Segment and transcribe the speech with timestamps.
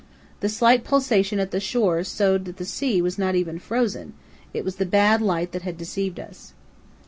[0.39, 4.15] The slight pulsation at the shore showed that the sea was not even frozen;
[4.51, 6.53] it was the bad light that had deceived us.